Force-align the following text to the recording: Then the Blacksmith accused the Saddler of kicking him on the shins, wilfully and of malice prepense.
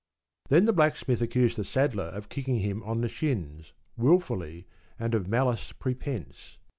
Then 0.49 0.65
the 0.65 0.73
Blacksmith 0.73 1.21
accused 1.21 1.57
the 1.57 1.63
Saddler 1.63 2.05
of 2.05 2.27
kicking 2.27 2.61
him 2.61 2.81
on 2.81 3.01
the 3.01 3.07
shins, 3.07 3.71
wilfully 3.95 4.65
and 4.97 5.13
of 5.13 5.27
malice 5.27 5.73
prepense. 5.73 6.57